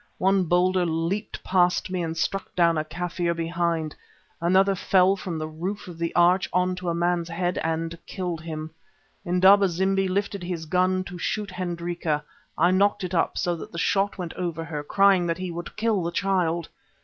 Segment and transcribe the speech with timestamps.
[0.17, 3.95] One boulder leaped past me and struck down a Kaffir behind;
[4.41, 8.41] another fell from the roof of the arch on to a man's head and killed
[8.41, 8.71] him.
[9.23, 12.23] Indaba zimbi lifted his gun to shoot Hendrika;
[12.57, 15.75] I knocked it up, so that the shot went over her, crying that he would
[15.77, 16.69] kill the child.